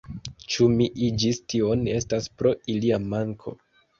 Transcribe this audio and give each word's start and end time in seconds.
Ĉu 0.53 0.69
mi 0.77 0.87
iĝis 1.07 1.41
tion, 1.53 1.85
estas 1.99 2.31
pro 2.39 2.55
ilia 2.77 3.01
manko. 3.15 3.57